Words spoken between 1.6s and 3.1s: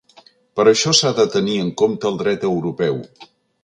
en compte el dret europeu.